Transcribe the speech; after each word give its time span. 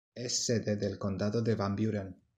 Es 0.15 0.45
sede 0.47 0.77
del 0.77 0.97
condado 0.97 1.43
de 1.43 1.53
Van 1.53 1.75
Buren. 1.75 2.17